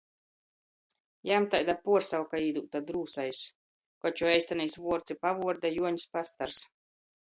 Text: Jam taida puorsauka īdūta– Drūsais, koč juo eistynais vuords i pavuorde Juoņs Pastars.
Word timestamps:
Jam 1.31 1.45
taida 1.55 1.75
puorsauka 1.83 2.41
īdūta– 2.47 2.83
Drūsais, 2.89 3.45
koč 4.05 4.27
juo 4.27 4.35
eistynais 4.41 4.83
vuords 4.89 5.19
i 5.19 5.23
pavuorde 5.25 5.77
Juoņs 5.79 6.13
Pastars. 6.19 6.69